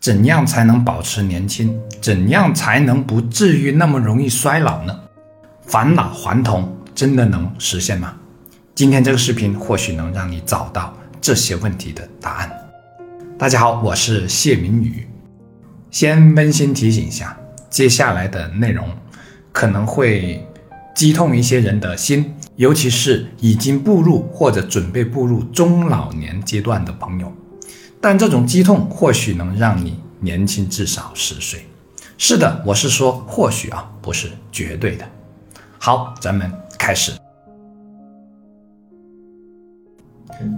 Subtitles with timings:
[0.00, 1.78] 怎样才能保持年轻？
[2.00, 4.98] 怎样才能不至于那么容易衰老呢？
[5.66, 8.16] 返老还童真的能实现吗？
[8.74, 12.50] 今天这个视频或许能让你找到这些问题的答案。
[13.38, 15.06] 大家好，我是谢明宇。
[15.90, 17.38] 先温馨提醒一下，
[17.68, 18.88] 接下来的内容
[19.52, 20.42] 可能会
[20.94, 27.30] 击痛一些人的心，尤其是已经步入或者准备步入中老年阶段的朋友。
[28.00, 31.66] 但这种激痛或许能让你年轻至少十岁。
[32.16, 35.06] 是的，我是说或许啊，不是绝对的。
[35.78, 37.12] 好，咱们开始。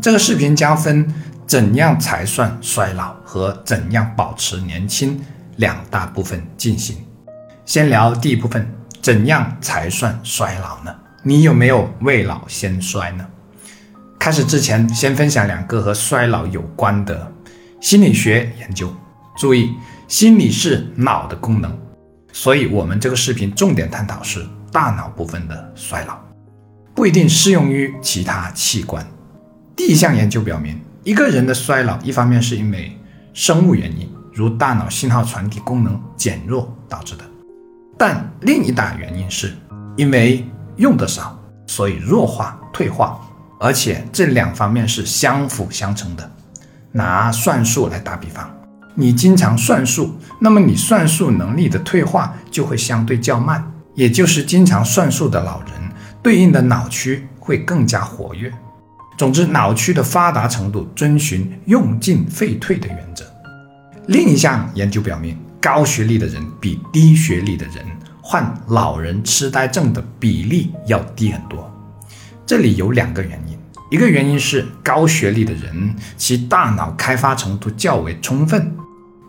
[0.00, 1.12] 这个视频将分
[1.46, 5.20] 怎样才算衰老和怎样保持年轻
[5.56, 6.96] 两大部分进行。
[7.64, 8.68] 先聊第一部分，
[9.00, 10.94] 怎样才算衰老呢？
[11.24, 13.26] 你有没有未老先衰呢？
[14.18, 17.31] 开始之前，先分享两个和衰老有关的
[17.82, 18.94] 心理学研究。
[19.36, 19.74] 注意，
[20.06, 21.76] 心理是脑的功能，
[22.32, 26.16] 所以我们这个视频重点探讨是大脑部分的衰老，
[26.94, 29.04] 不一定适用于其他器官。
[29.74, 32.96] 第一项研究表明，一个人的衰老，一方面是因为
[33.34, 37.24] 生物原因，如大脑信号传递功能减弱导致的，
[37.98, 39.52] 但另一大原因是
[39.96, 43.20] 因为用的少，所以弱化退化。
[43.58, 46.30] 而且这两方面是相辅相成的。
[46.92, 48.48] 拿算术来打比方，
[48.94, 55.72] 你经常算数，那么你算术能力的退化就会相对较慢，也就是经常算数的老人，
[56.22, 58.52] 对应的脑区会更加活跃。
[59.16, 63.24] 总之，脑区的发达程度遵循用进废退的原则。
[64.06, 67.84] 另一项研究表明，高学历的人比低学历的人
[68.20, 71.70] 患老人痴呆症的比例要低很多。
[72.44, 73.51] 这里有两个原因。
[73.92, 78.74] 一个原因是高学历的人其大脑开发程度较为充分，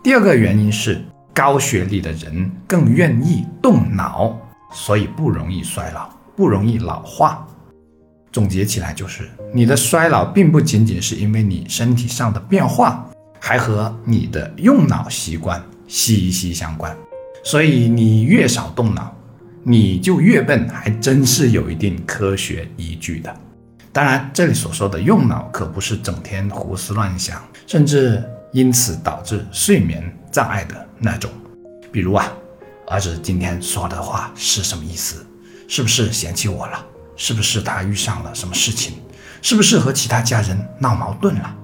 [0.02, 4.34] 第二个原因是高学历的人更愿意动脑，
[4.72, 7.46] 所以不容易衰老，不容易老化。
[8.32, 13.06] 总结起来就是，你的衰老并不仅仅是因为你身体上的变化，
[13.38, 16.96] 还和你的用脑习惯息息相关。
[17.44, 19.14] 所以你越少动脑，
[19.62, 23.36] 你就越笨，还真是有一定科学依据的。
[23.94, 31.30] 当然，这里所说的用脑可不是整天胡思乱想，甚至因此导致睡眠障碍的那种。
[31.92, 32.26] 比如啊，
[32.88, 35.24] 儿子今天说的话是什么意思？
[35.68, 36.84] 是不是嫌弃我了？
[37.14, 38.94] 是不是他遇上了什么事情？
[39.40, 41.54] 是不是和其他家人闹矛盾了？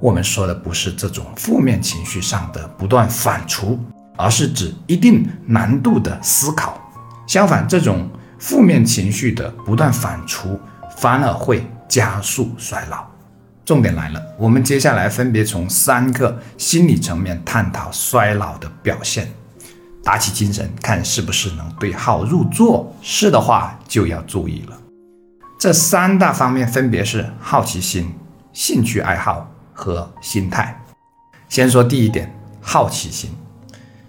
[0.00, 3.78] 我们说的不是这种负面情绪上的不断反刍，
[4.16, 6.76] 而是指一定难度的思考。
[7.28, 10.58] 相反，这种负面情绪的不断反刍。
[11.00, 13.06] 反而会加速衰老。
[13.64, 19.30] 重点来了，我们接下来分别从三个心理层面探讨衰老的表现，
[20.02, 22.92] 打起精神，看是不是能对号入座。
[23.00, 24.76] 是的话，就要注意了。
[25.60, 28.12] 这三大方面分别是好奇心、
[28.52, 30.82] 兴趣爱好和心态。
[31.48, 33.30] 先说第一点，好奇心。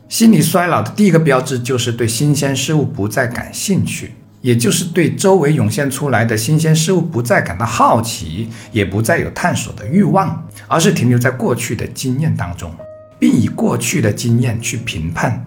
[0.08, 4.16] 心理衰老的第一个标志就是对新鲜事物不再感兴趣。
[4.42, 12.72] 也就是对周围涌现出来的新鲜事物不再感到好奇，也不再有探索的欲望，而是停留在过去的经验当中，
[13.20, 15.46] 并以过去的经验去评判。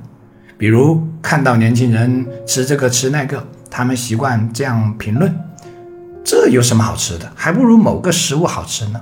[0.58, 5.34] 比如看到年轻人吃这个吃那个，他们习惯这样评论：
[6.22, 7.32] 这有什么好吃的？
[7.34, 9.00] 还不如某个食物好吃呢。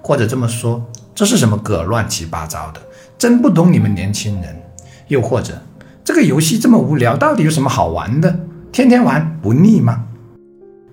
[0.00, 1.82] 或者这么说：这是什么歌？
[1.82, 2.80] 乱七八糟的，
[3.18, 4.56] 真不懂你们年轻人。
[5.08, 5.60] 又或者
[6.04, 8.40] 这个游戏这么无聊，到底有什么好玩的？
[8.76, 10.04] 天天玩不腻吗？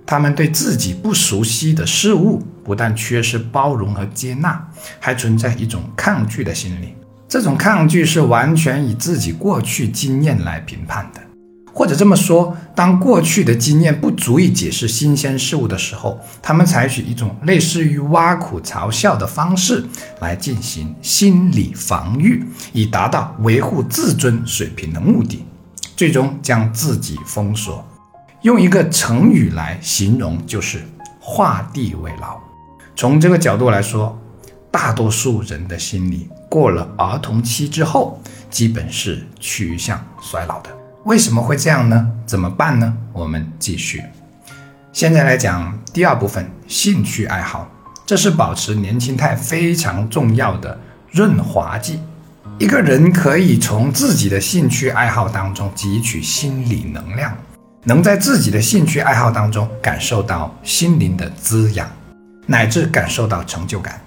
[0.05, 4.66] 他们对自己不熟悉的事物不但缺失包容和接纳，
[5.01, 6.95] 还存在一种抗拒的心理。
[7.27, 11.19] 这种抗拒是完全以自己过去经验来评判的，
[11.73, 19.83] 或者这么说，当过去的经验不足以解释新鲜事物的时候，他们采取一种类似于挖苦、嘲笑的方式
[20.22, 25.43] 来进行心理防御，以达到维护自尊水平的目的。
[25.95, 27.85] 最终将自己封锁，
[28.41, 30.84] 用一个成语来形容，就是
[31.19, 32.40] 画地为牢。
[32.95, 34.19] 从这个角度来说，
[34.72, 38.19] 大多数人的心理过了儿童期之后，
[38.49, 40.69] 基本是趋向衰老的。
[41.05, 42.09] 为什么会这样呢？
[42.25, 42.96] 怎么办呢？
[43.11, 44.01] 我们继续。
[44.91, 47.69] 现在来讲第二部分，兴趣爱好，
[48.05, 50.79] 这是保持年轻态非常重要的
[51.11, 51.99] 润滑剂。
[52.59, 57.35] 一个人可以从自己的兴趣爱好当中汲取心理能量，
[57.84, 61.90] 能在自己的兴趣爱好当中感受到心灵的滋养，
[62.45, 63.99] 乃至感受到成就感。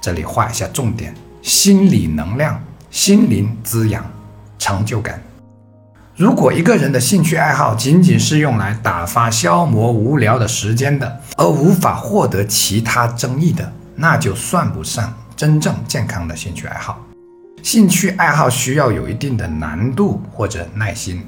[0.00, 4.04] 这里画一下重点：心理能量心灵滋养、
[4.58, 5.20] 成就感。
[6.14, 16.98] 如果一个人的兴趣爱好仅仅是用来打发消磨无聊的时间的，而无法获得其他增益的，那就算不上真正健康的兴趣爱好。
[17.62, 21.22] 兴趣爱好需要有一定的难度或者耐心，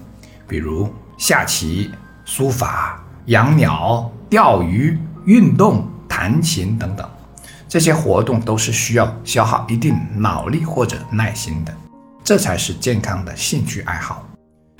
[0.46, 1.90] 比如下棋、
[2.24, 7.06] 书法、养鸟、钓鱼、运动、弹琴等等，
[7.68, 11.74] 这些活动都是需要消耗一定脑力或者耐心的，
[12.24, 14.26] 这才是健康的兴趣爱好。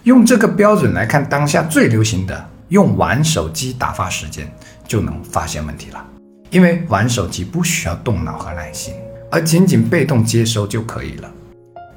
[0.04, 4.50] 用这个标准来看，当下最流行的用玩手机打发时间，
[4.88, 6.02] 就能发现问题了。
[6.48, 8.94] 因为玩手机不需要动脑和耐心，
[9.30, 11.30] 而仅仅被动接收就可以了。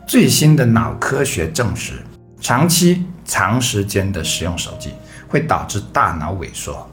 [0.06, 1.94] 最新的脑科学证实，
[2.42, 4.92] 长期长时间的使用手机
[5.28, 6.88] 会导致大脑萎缩。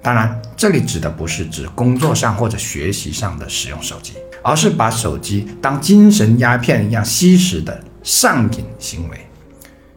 [0.00, 9.26] 当然，这里指的不是指工作上或者学习上的使用手机，而是把手机当精神鸦片一样吸食的上瘾行为。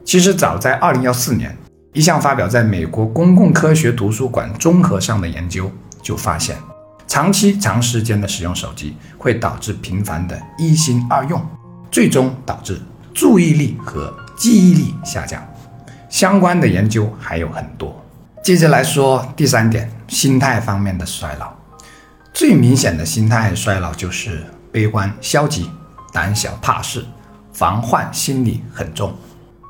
[0.03, 1.55] 其实早在二零幺四年，
[1.93, 5.71] 一项发表在美国公共科学图书馆综合上的研究
[6.01, 6.55] 就发现，
[7.07, 11.43] 长期长时间的使用手机会导致频繁的一心二用，
[11.91, 12.81] 最终导致
[13.13, 15.41] 注意力和记忆力下降。
[16.09, 18.01] 相关的研究还有很多。
[18.43, 21.53] 接着来说第三点，心态方面的衰老。
[22.33, 25.69] 最明显的心态衰老就是悲观、消极、
[26.13, 27.05] 胆小怕事、
[27.53, 29.13] 防患心理很重。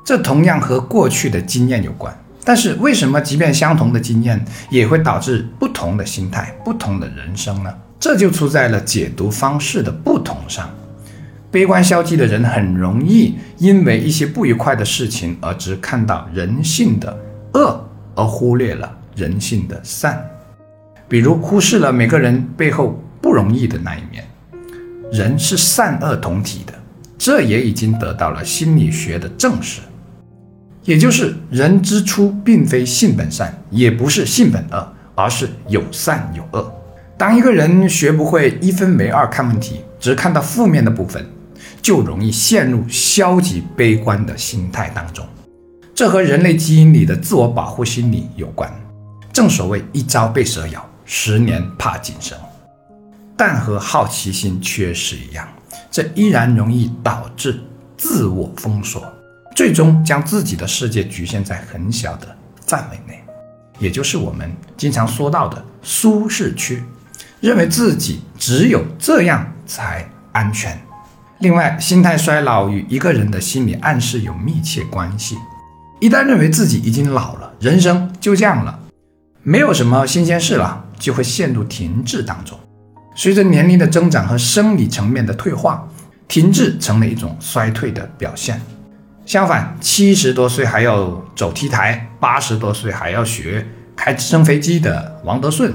[0.04, 7.74] 这同样和过去的经验有关，但是为什么即便相同的经验也会导致不同的心态、不同的人生呢？
[7.98, 10.70] 这就出在了解读方式的不同上。
[11.56, 17.18] 悲观消极的人很容易因为一些不愉快的事情而只看到人性的
[17.54, 17.82] 恶，
[18.14, 20.22] 而忽略了人性的善，
[21.08, 24.22] 比如忽视了每个人背后不容易的那一面。
[25.10, 26.74] 人是善恶同体的，
[27.16, 29.80] 这也已经得到了心理学的证实。
[30.84, 36.70] 也就是人之初并非性本善，也不是性本恶，而是有善有恶。
[37.16, 41.24] 当一个人学不会一分为二看问题，只看到负面的部分，
[41.86, 45.24] 就容易陷入消极悲观的心态当中。
[45.94, 48.68] 这和人类基因里的自我保护心理有关。
[49.32, 52.36] 正所谓一朝被蛇咬，十年怕井绳。
[53.36, 55.46] 但和好奇心缺失一样，
[55.88, 57.62] 这依然容易导致
[57.96, 59.06] 自我封锁。
[59.54, 62.36] 最终将自己的世界局限在很小的
[62.66, 63.22] 范围内，
[63.78, 66.82] 也就是我们经常说到的舒适区，
[67.40, 70.76] 认为自己只有这样才安全。
[71.38, 75.36] 另外，心态衰老与一个人的心理暗示有密切关系。
[76.00, 78.78] 一旦认为自己已经老了，人生就这样了，
[79.42, 82.58] 没有什么新鲜事了，就会陷入停滞当中。
[83.14, 85.86] 随着年龄的增长和生理层面的退化，
[86.26, 88.60] 停滞成了一种衰退的表现。
[89.26, 95.74] 相反，七十多岁还要走 T 台，八十多岁还要学开直升飞机的王德顺，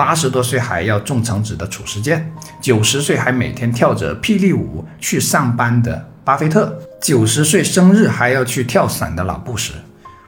[0.00, 9.74] 八十多岁还要种橙子的褚时健，九十岁还每天跳着霹雳舞去上班的巴菲特，九十岁生日还要去跳伞的老布什，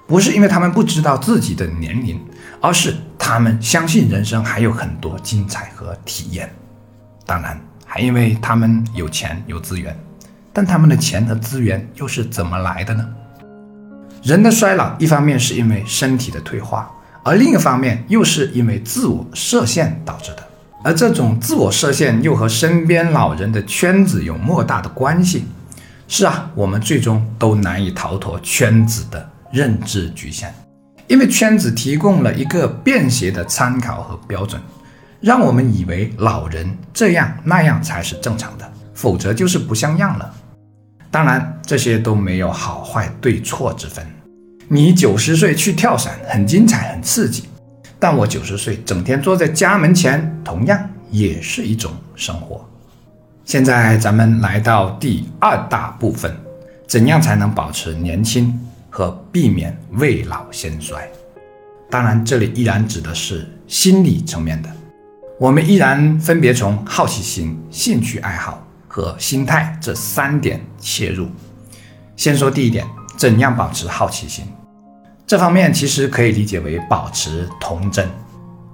[0.07, 2.21] 不是因为他们不知道自己的年龄，
[2.61, 6.55] 而是他们相信人生还有很多精彩和体验。
[7.25, 9.99] 当然，还因为他们有钱有资源。
[10.53, 13.09] 但他们的钱和资源又是怎么来的呢？
[14.23, 16.91] 人的衰老，一方面是因为身体的退化，
[17.25, 20.43] 而另一方面又是因为自我设限导致的。
[20.85, 25.45] 而这种自我设限又和身边老人的圈子有莫大的关系。
[26.09, 30.53] 是啊，我们最终都难以逃脱圈子的认知局限，
[31.07, 34.61] 因为圈子提供了一个便携的参考和标准，
[35.21, 40.35] 让我们以为老人这样那样才是正常的，否则就是不像样了。
[41.11, 44.05] 当然，这些都没有好坏对错之分。
[44.69, 47.45] 你九十岁去跳伞很精彩、很刺激，
[47.99, 52.67] 但我九十岁整天坐在家门前，同样也是一种生活。
[53.45, 56.35] 现在咱们来到第二大部分，
[56.87, 61.09] 怎样才能保持年轻和避免未老先衰？
[61.91, 64.69] 当然，这里依然指的是心理层面的。
[65.39, 68.67] 我们依然分别从好奇心、兴趣爱好。
[68.95, 71.27] 和心态这三点切入。
[72.15, 72.87] 先说第一点，
[73.23, 74.45] 怎样保持好奇心？
[75.25, 78.05] 这方面其实可以理解为保持童真。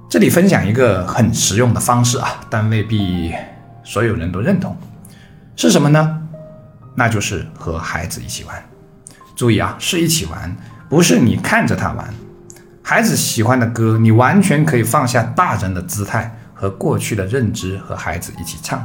[0.09, 3.35] 这里分享一个很实用的方式啊，但未必
[3.85, 4.75] 所有人都认同。
[5.55, 6.23] 是什么呢？
[6.95, 8.65] 那就是和孩子一起玩。
[9.37, 10.57] 注意啊，是一起玩，
[10.89, 12.09] 不是你看着他玩。
[12.83, 18.83] 孩子喜欢的歌，你完全可以放下大人的姿态和过去的认知，和孩子一起唱。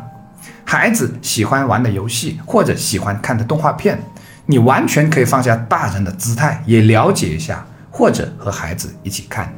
[0.65, 4.03] 孩子喜欢玩的游戏或者喜欢看的动画片，
[4.45, 9.53] 你完全可以放下大人的姿态，也了解一下，或者和孩子一起看。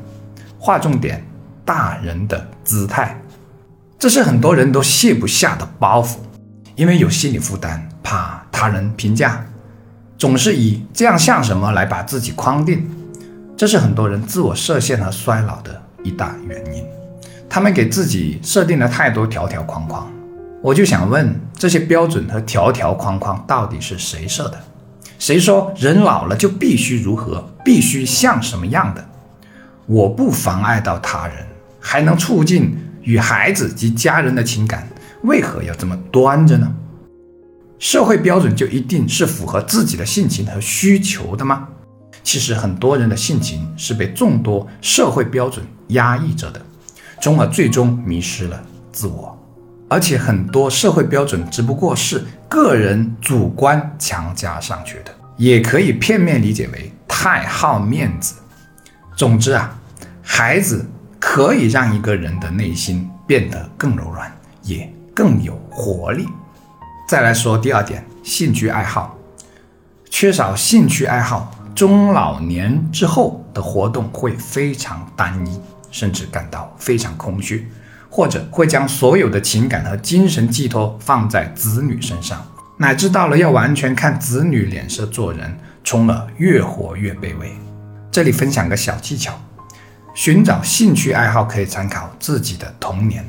[0.60, 1.26] 划重点：
[1.64, 3.20] 大人的姿态，
[3.98, 6.18] 这是很多人都卸不下的包袱，
[6.76, 9.46] 因为有心理负担，怕他人评价，
[10.18, 12.90] 总是以这样像什么来把自己框定，
[13.58, 16.84] 这是很多人自我设限和衰老的一大原因。
[17.50, 20.12] 他们给自己设定了太多条条框框。
[20.62, 24.60] 我就想问，这些标准和条条框框到底是谁设的？
[25.26, 29.04] 谁说人老了就必须如何，必须像什么样的？
[29.88, 31.38] 我不妨碍到他人，
[31.80, 34.88] 还能促进与孩子及家人的情感，
[35.24, 36.72] 为何要这么端着呢？
[37.80, 41.70] 社会标准就一定是符合自己的性情和需求的吗？
[42.22, 46.62] 其实很多人的性情是被众多社会标准压抑着的，
[47.20, 49.35] 从而最终迷失了自我。
[49.96, 58.36] 而且很多社会标准只不过是个人主观强加上去的，也可以片面理解为太好面子。
[59.16, 59.74] 总之啊，
[60.22, 60.86] 孩子
[61.18, 64.30] 可以让一个人的内心变得更柔软，
[64.64, 66.28] 也更有活力。
[67.08, 69.18] 再来说第二点，兴趣爱好，
[70.10, 75.58] 缺少兴趣爱好，中老年之后的活动会非常单一，
[75.90, 77.72] 甚至感到非常空虚。
[78.16, 82.42] 或者会将所有的情感和精神寄托放在子女身上，
[82.78, 85.54] 乃至到了要完全看子女脸色做人，
[85.84, 87.52] 从而越活越卑微。
[88.10, 89.38] 这里分享个小技巧：
[90.14, 93.22] 寻找兴趣爱好可以参考自己的童年，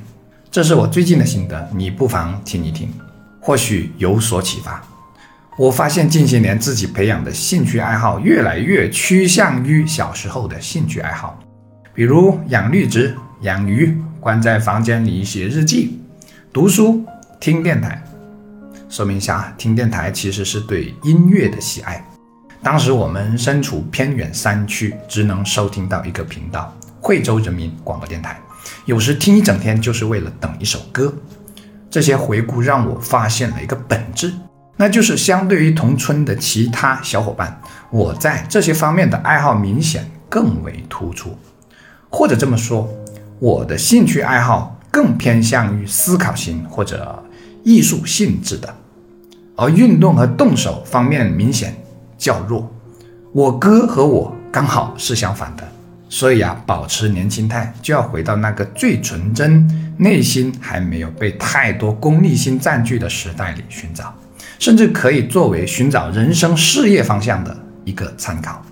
[0.52, 2.88] 这是我最近的心得，你不妨听一听，
[3.40, 4.80] 或许有所启发。
[5.58, 11.36] 我发现近些年自己培养的兴趣爱好越来越趋向于小时候的兴趣爱好，
[11.92, 14.00] 比如养绿植、养鱼。
[14.26, 16.00] 关在房间里写日记、
[16.52, 17.06] 读书、
[17.38, 18.02] 听电台。
[18.88, 22.04] 说明一下啊，听电台其实是对音乐的喜爱。
[22.60, 28.36] 当时我们身处偏远山区，只能收听到一个频道——惠州人民广播电台。
[28.84, 31.14] 有时听一整天，就是为了等一首歌。
[31.88, 34.32] 这些回顾让我发现了一个本质，
[34.76, 37.60] 那就是相对于同村的其他小伙伴，
[37.92, 41.38] 我在这些方面的爱好明显更为突出，
[42.10, 42.92] 或者这么说。
[43.38, 47.22] 我的兴趣爱好更偏向于思考型或者
[47.62, 48.74] 艺术性质的，
[49.56, 51.74] 而运动和动手方面明显
[52.16, 52.72] 较弱。
[53.32, 55.68] 我哥和我刚好是相反的，
[56.08, 64.14] 所以啊，保持年轻态就要回到那个最纯真、内心还没有被太多功利心占据的时代里寻找，
[64.58, 68.64] 甚至可以作为寻找人生事业方向的一个参考。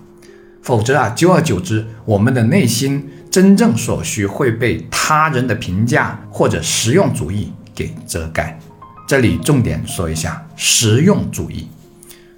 [0.65, 3.09] 否则啊，久而久之，我们的内心。
[3.31, 8.57] 真正所需会被他人的评价或者实用主义给遮盖。
[9.05, 11.67] 这里重点说一下实用主义。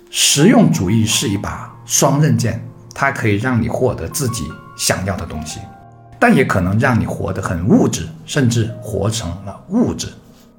[0.09, 2.59] 实用主义是一把双刃剑，
[2.95, 4.43] 它可以让你获得自己
[4.75, 5.59] 想要的东西，
[6.19, 10.07] 但也可能让你活得很物质，甚至活成了物质。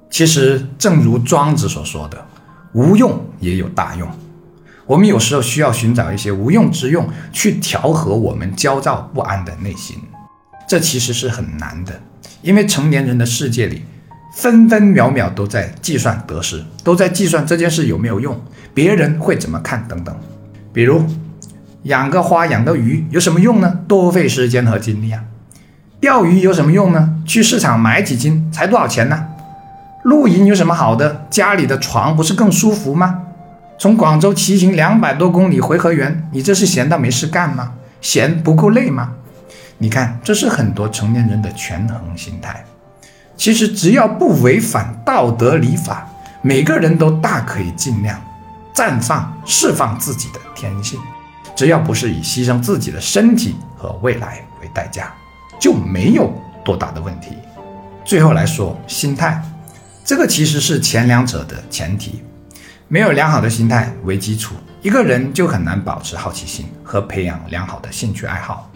[0.09, 2.25] 其实，正如庄子所说的，
[2.71, 4.07] 无用也有大用。
[4.89, 9.95] 我们有时候需要寻找一些无用之用，去调和我们焦躁不安的内心。
[10.67, 12.01] 这其实是很难的，
[12.41, 13.83] 因为成年人的世界里，
[14.33, 18.41] 分分秒秒都在计算得失，都在计算这件事有没有用，
[18.73, 20.15] 别人会怎么看等等。
[20.73, 21.05] 比如，
[21.83, 23.81] 养个花、养个鱼有什么用呢？
[23.87, 25.23] 多费时间和精力啊！
[25.99, 27.17] 钓鱼有什么用呢？
[27.27, 29.27] 去市场买几斤才多少钱呢？
[30.03, 31.27] 露营有什么好的？
[31.29, 33.25] 家里的床不是更舒服吗？
[33.79, 37.71] 从广州骑行两百多公里回河源，你这是闲到没事干吗？
[38.01, 39.13] 闲不够累吗？
[39.77, 42.65] 你看，这是很多成年人的权衡心态。
[43.37, 46.05] 其实只要不违反道德礼法，
[46.41, 48.21] 每个人都大可以尽量
[48.75, 50.99] 绽放、释放自己的天性。
[51.55, 55.13] 只要不是以牺牲自己的身体和未来为代价，
[55.57, 56.33] 就没有
[56.65, 57.37] 多大的问题。
[58.03, 59.41] 最后来说，心态，
[60.03, 62.21] 这个其实是前两者的前提。
[62.91, 68.67] 没有良好的心态为基础，一个人就很难保持好奇心和培养良好的兴趣爱好。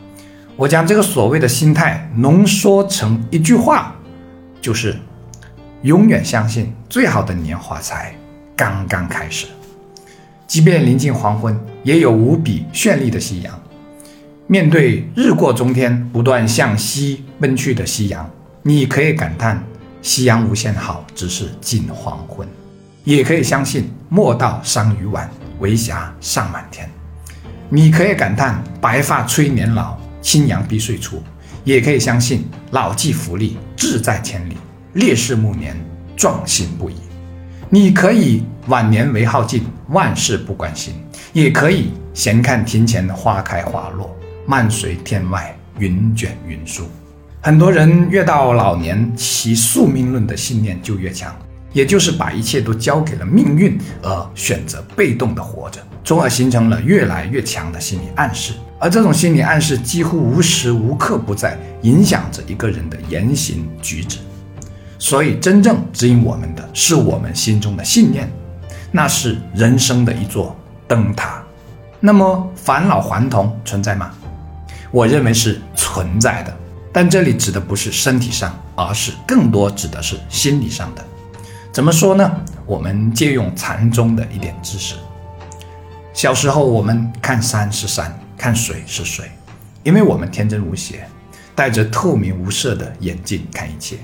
[0.56, 3.96] 我将这个所谓的心态浓缩成一句话，
[4.62, 4.96] 就是
[5.82, 8.14] 永远相信最好的年华才
[8.56, 9.48] 刚刚开始。
[10.46, 13.60] 即便临近黄昏，也有无比绚丽的夕阳。
[14.46, 18.30] 面对日过中天、不断向西奔去的夕阳，
[18.62, 19.64] 你可以感叹
[20.04, 22.48] 夕阳无限好，只是近黄昏；
[23.04, 25.30] 也可以相信莫道伤余晚，
[25.60, 26.90] 为霞尚满天。
[27.70, 29.98] 你可以感叹白发催年老。
[30.22, 31.22] 青阳逼岁出，
[31.66, 34.54] 也可以相信老骥伏枥，志在千里；
[34.94, 35.76] 烈士暮年，
[36.16, 36.96] 壮心不已。
[37.70, 40.94] 你可以晚年为好尽，万事不关心；
[41.34, 44.16] 也可以闲看庭前花开花落，
[44.48, 46.88] 漫随天外云卷云舒。
[47.42, 51.36] 很多人越到老年，其宿命论的信念就越强，
[51.74, 58.54] 也就是把一切都交给了命运，而选择被动的活着，从而形成了越来越强的心理暗示。
[58.80, 64.20] 而这种心理暗示几乎无时无刻不在影响着一个人的言行举止。
[65.00, 68.32] 所以，真正指引我们的是我们心中的信念，
[68.92, 70.56] 那是人生的一座
[70.88, 71.44] 灯塔。
[72.00, 74.12] 那么，返老还童存在吗？
[74.92, 76.56] 我认为是存在的，
[76.92, 81.04] 但这里指的不是身体上，而是更多指的是心理上的。
[81.74, 82.32] 怎么说呢？
[82.68, 84.94] 我们借用禅宗的一点知识。
[86.14, 89.32] 小时候，我们看山是山，看水是水，
[89.82, 91.04] 因为我们天真无邪，
[91.56, 93.98] 戴着透明无色的眼镜看一切。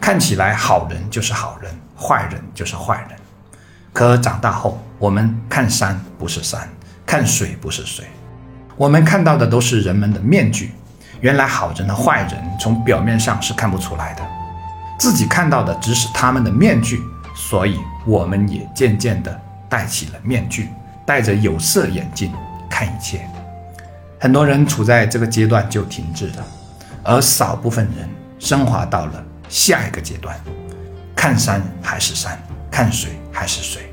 [0.00, 3.18] 看起来好人就是好人，坏人就是坏人。
[3.92, 6.66] 可长大后，我们看山不是山，
[7.04, 8.06] 看水不是水，
[8.74, 10.72] 我们看到的都是人们的面具。
[11.20, 14.26] 原来好人和坏人从表面上是看不出来的，
[15.02, 17.02] 自己看到的只是他们的面具，
[17.34, 20.68] 所以我们也渐渐地戴起了面具，
[21.04, 22.32] 戴着有色眼镜
[22.70, 23.28] 看一切。
[24.20, 26.46] 很多人处在这个阶段就停滞了，
[27.02, 29.20] 而少部分人升华到了。
[29.48, 30.36] 下一个阶段，
[31.16, 32.40] 看山还是山，
[32.70, 33.92] 看水还是水。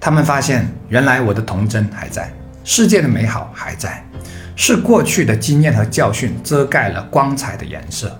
[0.00, 2.32] 他们发现，原来我的童真还在，
[2.64, 4.02] 世界的美好还在，
[4.56, 8.18] 是过去的经验和教训遮盖了光彩的颜色，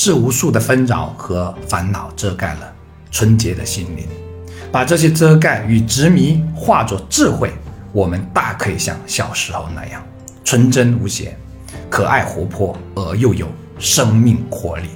[0.00, 2.72] 是无数的纷扰和烦恼遮盖了
[3.10, 4.06] 纯洁的心灵。
[4.70, 7.52] 把这些遮盖与执迷化作智慧，
[7.90, 10.00] 我们大可以像小时候那样，
[10.44, 11.36] 纯真无邪，
[11.90, 13.48] 可爱活泼而又有
[13.80, 14.90] 生命活力。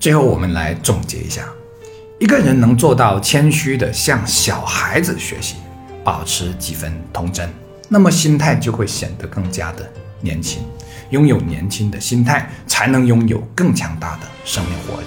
[0.00, 1.44] 最后，我们来总结一下：
[2.18, 5.56] 一个人能做到谦虚的向小孩子学习，
[6.02, 7.46] 保持几分童真，
[7.86, 9.86] 那么心态就会显得更加的
[10.22, 10.62] 年轻。
[11.10, 15.06] 拥有年轻的心态，才能拥有更强大的生命活力。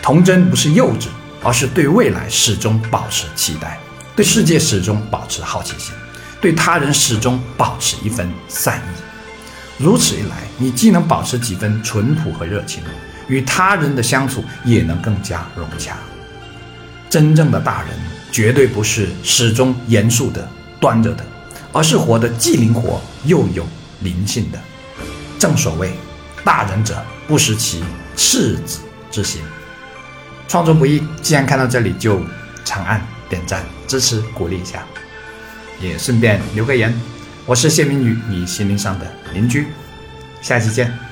[0.00, 1.06] 童真不是幼稚，
[1.42, 3.78] 而是对未来始终保持期待，
[4.16, 5.94] 对世界始终保持好奇心，
[6.40, 9.82] 对他人始终保持一份善意。
[9.82, 12.82] 如此一来，你既能保持几分淳朴和热情。
[13.28, 15.96] 与他人的相处也能更加融洽。
[17.08, 17.90] 真正的大人
[18.32, 20.46] 绝对不是始终严肃的、
[20.80, 21.24] 端着的，
[21.72, 23.64] 而是活得既灵活又有
[24.00, 24.60] 灵性的。
[25.42, 25.92] 正所谓，
[26.44, 27.82] 大人者不识其
[28.16, 28.78] 赤子
[29.10, 29.42] 之心。
[30.46, 32.24] 创作不易，既然看到这里，就
[32.64, 34.84] 长按点赞支持鼓励一下，
[35.80, 36.94] 也顺便留个言。
[37.44, 39.66] 我是谢明宇，你心灵上的邻居。
[40.40, 41.11] 下期见。